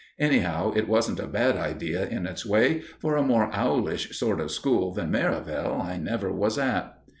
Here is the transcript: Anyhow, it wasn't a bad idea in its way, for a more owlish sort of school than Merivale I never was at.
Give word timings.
Anyhow, 0.17 0.71
it 0.75 0.87
wasn't 0.87 1.19
a 1.19 1.27
bad 1.27 1.57
idea 1.57 2.07
in 2.07 2.25
its 2.25 2.43
way, 2.43 2.79
for 2.97 3.15
a 3.15 3.21
more 3.21 3.51
owlish 3.53 4.17
sort 4.17 4.41
of 4.41 4.49
school 4.49 4.91
than 4.95 5.11
Merivale 5.11 5.79
I 5.79 5.97
never 5.97 6.31
was 6.33 6.57
at. 6.57 6.97